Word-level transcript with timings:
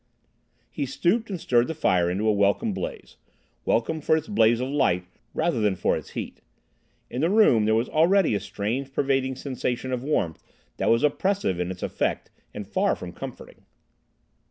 He 0.71 0.87
stooped 0.87 1.29
and 1.29 1.39
stirred 1.39 1.67
the 1.67 1.75
fire 1.75 2.09
into 2.09 2.27
a 2.27 2.33
welcome 2.33 2.73
blaze—welcome 2.73 4.01
for 4.01 4.17
its 4.17 4.27
blaze 4.27 4.59
of 4.59 4.67
light 4.69 5.05
rather 5.35 5.61
than 5.61 5.75
for 5.75 5.95
its 5.95 6.09
heat. 6.17 6.41
In 7.11 7.21
the 7.21 7.29
room 7.29 7.65
there 7.65 7.75
was 7.75 7.87
already 7.87 8.33
a 8.33 8.39
strange 8.39 8.91
pervading 8.93 9.35
sensation 9.35 9.93
of 9.93 10.03
warmth 10.03 10.41
that 10.77 10.89
was 10.89 11.03
oppressive 11.03 11.59
in 11.59 11.69
its 11.69 11.83
effect 11.83 12.31
and 12.51 12.65
far 12.67 12.95
from 12.95 13.13
comforting. 13.13 13.63